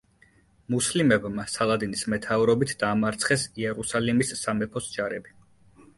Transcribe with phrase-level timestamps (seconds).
[0.75, 5.37] მუსლიმებმა სალადინის მეთაურობით დაამარცხეს იერუსალიმის სამეფოს ჯარები.